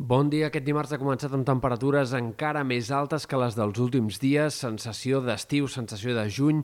Bon 0.00 0.30
dia. 0.32 0.46
Aquest 0.48 0.64
dimarts 0.64 0.94
ha 0.96 0.98
començat 1.00 1.34
amb 1.36 1.44
temperatures 1.44 2.14
encara 2.16 2.62
més 2.64 2.88
altes 2.88 3.26
que 3.28 3.36
les 3.36 3.52
dels 3.58 3.76
últims 3.84 4.16
dies, 4.22 4.56
sensació 4.62 5.20
d'estiu, 5.20 5.66
sensació 5.68 6.14
de 6.16 6.24
juny, 6.32 6.62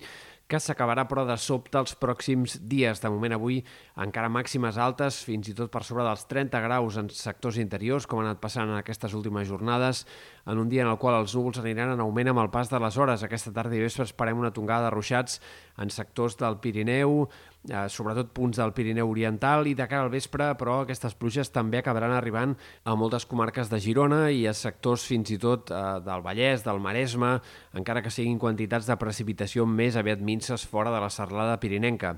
que 0.49 0.61
s'acabarà 0.63 1.05
però 1.11 1.27
de 1.29 1.35
sobte 1.37 1.77
els 1.77 1.93
pròxims 2.01 2.55
dies. 2.71 3.03
De 3.03 3.11
moment 3.11 3.35
avui 3.37 3.59
encara 4.01 4.31
màximes 4.33 4.79
altes, 4.81 5.19
fins 5.27 5.51
i 5.51 5.55
tot 5.59 5.69
per 5.75 5.83
sobre 5.85 6.07
dels 6.07 6.25
30 6.31 6.63
graus 6.65 6.97
en 6.97 7.11
sectors 7.13 7.59
interiors, 7.61 8.07
com 8.09 8.23
ha 8.23 8.25
anat 8.25 8.41
passant 8.41 8.71
en 8.71 8.79
aquestes 8.79 9.13
últimes 9.19 9.45
jornades, 9.51 10.07
en 10.47 10.63
un 10.63 10.71
dia 10.73 10.87
en 10.87 10.93
el 10.95 11.01
qual 11.03 11.19
els 11.19 11.35
núvols 11.37 11.61
aniran 11.61 11.93
en 11.93 12.05
augment 12.07 12.31
amb 12.33 12.45
el 12.47 12.53
pas 12.55 12.71
de 12.73 12.81
les 12.81 12.97
hores. 12.97 13.27
Aquesta 13.27 13.53
tarda 13.53 13.77
i 13.77 13.83
vespre 13.85 14.07
esperem 14.07 14.41
una 14.41 14.55
tongada 14.55 14.87
de 14.87 14.95
ruixats 14.95 15.43
en 15.83 15.91
sectors 15.91 16.39
del 16.41 16.57
Pirineu, 16.63 17.27
eh, 17.69 17.87
sobretot 17.93 18.33
punts 18.37 18.59
del 18.61 18.73
Pirineu 18.77 19.11
Oriental, 19.11 19.67
i 19.67 19.75
de 19.75 19.87
cara 19.91 20.07
al 20.07 20.13
vespre, 20.13 20.53
però 20.59 20.81
aquestes 20.83 21.17
pluges 21.19 21.53
també 21.55 21.81
acabaran 21.81 22.15
arribant 22.17 22.57
a 22.85 22.95
moltes 22.99 23.27
comarques 23.27 23.71
de 23.73 23.81
Girona 23.83 24.27
i 24.31 24.47
a 24.47 24.55
sectors 24.55 25.07
fins 25.09 25.35
i 25.35 25.39
tot 25.43 25.71
eh, 25.71 25.85
del 26.07 26.25
Vallès, 26.25 26.65
del 26.67 26.81
Maresme, 26.81 27.37
encara 27.77 28.03
que 28.03 28.15
siguin 28.15 28.41
quantitats 28.43 28.89
de 28.89 28.99
precipitació 29.01 29.67
més 29.67 29.97
aviat 29.97 30.23
minces 30.23 30.67
fora 30.67 30.95
de 30.95 31.03
la 31.03 31.13
serlada 31.13 31.61
pirinenca. 31.61 32.17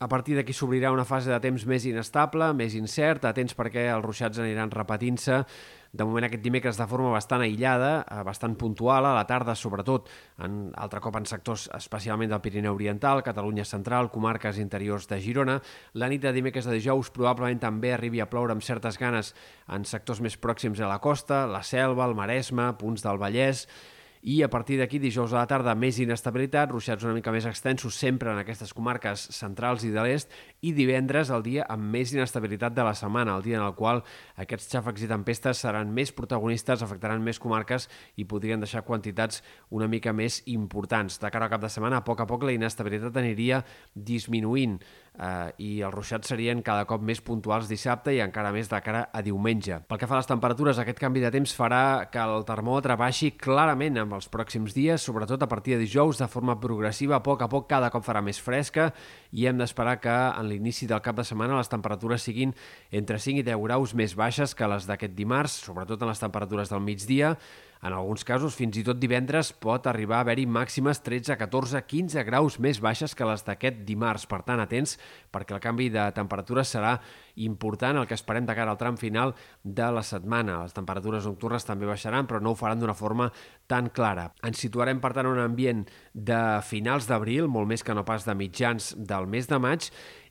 A 0.00 0.08
partir 0.08 0.32
d'aquí 0.32 0.54
s'obrirà 0.56 0.88
una 0.94 1.04
fase 1.04 1.28
de 1.28 1.36
temps 1.44 1.66
més 1.68 1.84
inestable, 1.84 2.46
més 2.56 2.72
incert, 2.72 3.26
atents 3.28 3.52
perquè 3.52 3.82
els 3.92 4.00
ruixats 4.00 4.38
aniran 4.40 4.72
repetint-se. 4.72 5.42
De 5.92 6.06
moment 6.08 6.24
aquest 6.24 6.40
dimecres 6.40 6.80
de 6.80 6.86
forma 6.88 7.10
bastant 7.12 7.44
aïllada, 7.44 7.90
eh, 8.06 8.22
bastant 8.24 8.54
puntual, 8.56 9.04
a 9.04 9.12
la 9.18 9.26
tarda 9.28 9.52
sobretot, 9.52 10.08
en 10.40 10.72
altre 10.80 11.04
cop 11.04 11.20
en 11.20 11.28
sectors 11.28 11.66
especialment 11.76 12.32
del 12.32 12.40
Pirineu 12.40 12.80
Oriental, 12.80 13.20
Catalunya 13.22 13.68
Central, 13.68 14.08
comarques 14.08 14.56
interiors 14.56 15.04
de 15.06 15.20
Girona. 15.20 15.60
La 15.92 16.08
nit 16.08 16.24
de 16.24 16.32
dimecres 16.32 16.64
de 16.64 16.80
dijous 16.80 17.12
probablement 17.12 17.60
també 17.60 17.92
arribi 17.92 18.24
a 18.24 18.30
ploure 18.30 18.56
amb 18.56 18.64
certes 18.64 18.96
ganes 18.96 19.34
en 19.68 19.84
sectors 19.84 20.24
més 20.24 20.40
pròxims 20.40 20.80
a 20.80 20.88
la 20.88 21.00
costa, 21.04 21.44
la 21.46 21.60
Selva, 21.62 22.08
el 22.08 22.16
Maresme, 22.16 22.72
punts 22.80 23.04
del 23.04 23.20
Vallès 23.20 23.66
i 24.22 24.42
a 24.44 24.50
partir 24.52 24.76
d'aquí, 24.80 24.98
dijous 25.00 25.32
a 25.32 25.40
la 25.40 25.48
tarda, 25.48 25.74
més 25.74 25.98
inestabilitat, 26.02 26.70
ruixats 26.70 27.06
una 27.06 27.16
mica 27.16 27.32
més 27.32 27.46
extensos 27.48 27.96
sempre 27.96 28.32
en 28.34 28.40
aquestes 28.42 28.74
comarques 28.76 29.28
centrals 29.32 29.86
i 29.88 29.92
de 29.94 30.04
l'est, 30.04 30.28
i 30.60 30.72
divendres 30.76 31.30
el 31.32 31.44
dia 31.46 31.66
amb 31.68 31.90
més 31.94 32.12
inestabilitat 32.14 32.74
de 32.76 32.84
la 32.86 32.94
setmana, 32.98 33.36
el 33.36 33.44
dia 33.46 33.58
en 33.58 33.66
el 33.66 33.74
qual 33.78 34.02
aquests 34.40 34.70
xàfecs 34.74 35.04
i 35.06 35.10
tempestes 35.10 35.62
seran 35.64 35.92
més 35.96 36.12
protagonistes, 36.16 36.82
afectaran 36.84 37.22
més 37.24 37.40
comarques 37.40 37.88
i 38.20 38.26
podrien 38.28 38.60
deixar 38.60 38.84
quantitats 38.86 39.42
una 39.70 39.88
mica 39.88 40.12
més 40.12 40.42
importants. 40.52 41.18
De 41.20 41.30
cara 41.30 41.48
al 41.48 41.54
cap 41.54 41.64
de 41.64 41.72
setmana, 41.72 42.00
a 42.00 42.06
poc 42.06 42.20
a 42.20 42.28
poc 42.28 42.44
la 42.44 42.56
inestabilitat 42.56 43.16
aniria 43.16 43.62
disminuint 43.94 44.78
eh, 45.18 45.52
i 45.58 45.70
els 45.86 45.94
ruixats 45.94 46.30
serien 46.32 46.62
cada 46.66 46.84
cop 46.88 47.02
més 47.04 47.20
puntuals 47.24 47.68
dissabte 47.70 48.14
i 48.14 48.20
encara 48.24 48.52
més 48.54 48.68
de 48.70 48.80
cara 48.84 49.06
a 49.12 49.22
diumenge. 49.24 49.80
Pel 49.88 50.00
que 50.00 50.08
fa 50.10 50.18
a 50.18 50.20
les 50.20 50.30
temperatures, 50.30 50.80
aquest 50.80 51.00
canvi 51.00 51.24
de 51.24 51.32
temps 51.34 51.54
farà 51.56 52.10
que 52.12 52.20
el 52.20 52.44
termòmetre 52.48 52.96
baixi 53.00 53.32
clarament 53.40 54.00
amb 54.02 54.18
els 54.18 54.28
pròxims 54.32 54.76
dies, 54.76 55.02
sobretot 55.02 55.42
a 55.42 55.50
partir 55.50 55.76
de 55.76 55.84
dijous, 55.84 56.20
de 56.20 56.28
forma 56.30 56.58
progressiva, 56.60 57.18
a 57.18 57.24
poc 57.24 57.44
a 57.44 57.50
poc 57.50 57.68
cada 57.70 57.90
cop 57.92 58.04
farà 58.06 58.22
més 58.24 58.40
fresca 58.40 58.90
i 59.32 59.46
hem 59.46 59.60
d'esperar 59.60 59.98
que 60.02 60.12
en 60.12 60.49
l'inici 60.50 60.90
del 60.90 61.02
cap 61.04 61.16
de 61.16 61.24
setmana 61.26 61.58
les 61.60 61.70
temperatures 61.72 62.26
siguin 62.26 62.54
entre 62.90 63.18
5 63.22 63.40
i 63.40 63.46
10 63.46 63.64
graus 63.64 63.96
més 63.96 64.16
baixes 64.18 64.54
que 64.58 64.68
les 64.68 64.86
d'aquest 64.90 65.16
dimarts, 65.16 65.60
sobretot 65.64 66.02
en 66.02 66.12
les 66.12 66.22
temperatures 66.22 66.72
del 66.72 66.84
migdia. 66.84 67.36
En 67.80 67.94
alguns 67.96 68.26
casos, 68.28 68.52
fins 68.58 68.76
i 68.76 68.82
tot 68.84 68.98
divendres, 69.00 69.54
pot 69.56 69.86
arribar 69.88 70.18
a 70.18 70.24
haver-hi 70.26 70.44
màximes 70.44 70.98
13, 71.00 71.32
14, 71.40 71.80
15 71.88 72.24
graus 72.28 72.58
més 72.60 72.76
baixes 72.84 73.14
que 73.16 73.24
les 73.24 73.40
d'aquest 73.46 73.80
dimarts. 73.88 74.26
Per 74.28 74.42
tant, 74.44 74.60
atents, 74.60 74.98
perquè 75.32 75.56
el 75.56 75.62
canvi 75.64 75.88
de 75.94 76.04
temperatura 76.12 76.60
serà 76.68 76.98
important, 77.40 77.96
el 77.96 78.08
que 78.10 78.18
esperem 78.18 78.44
de 78.44 78.56
cara 78.58 78.74
al 78.74 78.80
tram 78.80 79.00
final 79.00 79.32
de 79.64 79.88
la 79.96 80.04
setmana. 80.04 80.60
Les 80.66 80.76
temperatures 80.76 81.24
nocturnes 81.24 81.64
també 81.64 81.88
baixaran, 81.88 82.28
però 82.28 82.42
no 82.44 82.52
ho 82.52 82.60
faran 82.60 82.84
d'una 82.84 82.98
forma 82.98 83.30
tan 83.64 83.88
clara. 83.88 84.28
Ens 84.44 84.60
situarem, 84.60 85.00
per 85.00 85.14
tant, 85.16 85.30
en 85.30 85.40
un 85.40 85.44
ambient 85.48 85.86
de 86.12 86.42
finals 86.68 87.08
d'abril, 87.08 87.48
molt 87.48 87.70
més 87.70 87.86
que 87.86 87.96
no 87.96 88.04
pas 88.04 88.28
de 88.28 88.36
mitjans 88.36 88.92
del 88.98 89.24
mes 89.24 89.48
de 89.48 89.56
maig, 89.56 89.88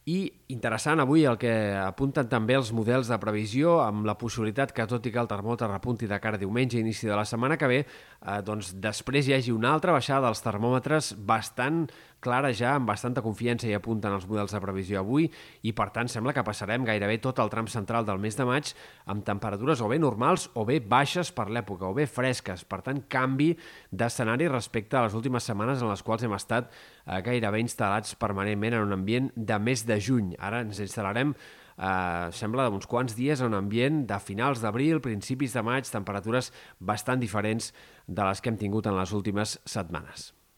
i 0.09 0.19
interessant 0.49 1.01
avui 1.03 1.25
el 1.29 1.37
que 1.37 1.51
apunten 1.77 2.29
també 2.31 2.55
els 2.57 2.71
models 2.73 3.11
de 3.11 3.17
previsió 3.21 3.75
amb 3.83 4.07
la 4.09 4.15
possibilitat 4.17 4.73
que 4.73 4.87
tot 4.89 5.05
i 5.05 5.11
que 5.13 5.21
el 5.21 5.29
termòmetre 5.29 5.69
repunti 5.69 6.09
de 6.09 6.17
cara 6.23 6.39
a 6.39 6.41
diumenge, 6.41 6.79
inici 6.79 7.09
de 7.09 7.17
la 7.17 7.27
setmana 7.29 7.57
que 7.59 7.69
ve, 7.69 7.79
eh, 7.83 8.39
doncs 8.45 8.71
després 8.81 9.27
hi 9.27 9.35
hagi 9.37 9.53
una 9.53 9.73
altra 9.75 9.93
baixada 9.93 10.25
dels 10.25 10.41
termòmetres 10.41 11.13
bastant 11.29 11.83
clara 12.19 12.51
ja, 12.55 12.75
amb 12.75 12.89
bastanta 12.89 13.23
confiança 13.25 13.67
i 13.69 13.75
apunten 13.77 14.13
els 14.13 14.27
models 14.29 14.53
de 14.55 14.61
previsió 14.63 14.99
avui 15.01 15.29
i 15.63 15.73
per 15.75 15.89
tant 15.95 16.09
sembla 16.11 16.33
que 16.35 16.43
passarem 16.45 16.85
gairebé 16.87 17.19
tot 17.23 17.39
el 17.39 17.51
tram 17.51 17.69
central 17.71 18.07
del 18.07 18.19
mes 18.21 18.37
de 18.37 18.47
maig 18.47 18.73
amb 19.09 19.25
temperatures 19.27 19.81
o 19.81 19.89
bé 19.91 19.99
normals 19.99 20.49
o 20.55 20.65
bé 20.67 20.79
baixes 20.79 21.31
per 21.35 21.49
l'època 21.49 21.87
o 21.89 21.93
bé 21.97 22.07
fresques. 22.07 22.65
Per 22.65 22.81
tant, 22.85 23.03
canvi 23.09 23.53
d'escenari 23.91 24.49
respecte 24.51 24.99
a 24.99 25.05
les 25.07 25.15
últimes 25.17 25.45
setmanes 25.45 25.83
en 25.83 25.91
les 25.91 26.03
quals 26.03 26.25
hem 26.27 26.35
estat 26.37 26.69
eh, 26.69 27.21
gairebé 27.25 27.63
instal·lats 27.63 28.15
permanentment 28.19 28.77
en 28.77 28.87
un 28.87 28.99
ambient 28.99 29.31
de 29.35 29.59
mes 29.59 29.85
de 29.87 29.99
juny. 29.99 30.35
Ara 30.39 30.63
ens 30.65 30.81
instal·larem 30.83 31.35
eh, 31.79 32.31
sembla 32.35 32.67
d'uns 32.69 32.89
quants 32.89 33.15
dies 33.17 33.41
en 33.41 33.53
un 33.53 33.61
ambient 33.63 34.03
de 34.09 34.19
finals 34.23 34.63
d'abril, 34.63 35.01
principis 35.03 35.55
de 35.55 35.63
maig, 35.65 35.87
temperatures 35.89 36.51
bastant 36.79 37.21
diferents 37.21 37.71
de 38.07 38.27
les 38.27 38.41
que 38.41 38.51
hem 38.51 38.59
tingut 38.59 38.89
en 38.89 38.99
les 38.99 39.15
últimes 39.15 39.59
setmanes. 39.65 40.33